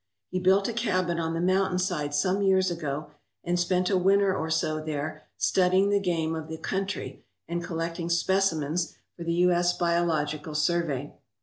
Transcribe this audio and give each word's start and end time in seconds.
He 0.29 0.39
built 0.39 0.67
a 0.67 0.73
cabin 0.73 1.19
on 1.19 1.35
the 1.35 1.39
mountainside 1.39 2.15
some 2.15 2.41
years 2.41 2.71
ago 2.71 3.11
and 3.43 3.59
spent 3.59 3.87
a 3.91 3.97
winter 3.99 4.35
or 4.35 4.49
so 4.49 4.83
there 4.83 5.27
studying 5.37 5.91
the 5.91 5.99
game 5.99 6.33
of 6.33 6.47
the 6.47 6.57
country 6.57 7.23
and 7.47 7.63
collecting 7.63 8.09
specimens 8.09 8.95
for 9.15 9.23
the 9.23 9.33
U. 9.33 9.51
S. 9.51 9.73
Biological 9.77 10.55
Survey. 10.55 11.13